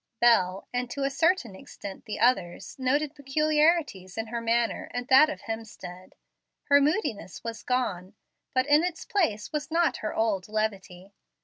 [0.19, 5.29] Bel, and to a certain extent the others, noted peculiarities in her manner and that
[5.29, 6.13] of Hemstead.
[6.63, 8.15] Her moodiness was gone,
[8.51, 11.13] but in its place was not her old levity.